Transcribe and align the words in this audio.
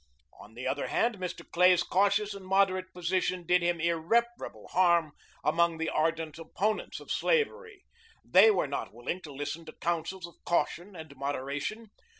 On 0.39 0.55
the 0.55 0.65
other 0.65 0.87
hand, 0.87 1.19
Mr. 1.19 1.45
Clay's 1.47 1.83
cautious 1.83 2.33
and 2.33 2.43
moderate 2.43 2.91
position 2.91 3.45
did 3.45 3.61
him 3.61 3.79
irreparable 3.79 4.67
harm 4.69 5.11
among 5.43 5.77
the 5.77 5.89
ardent 5.91 6.39
opponents 6.39 6.99
of 6.99 7.11
slavery. 7.11 7.83
They 8.25 8.49
were 8.49 8.65
not 8.65 8.91
willing 8.95 9.21
to 9.21 9.31
listen 9.31 9.63
to 9.65 9.73
counsels 9.73 10.25
of 10.25 10.43
caution 10.43 10.95
and 10.95 11.15
moderation. 11.17 11.91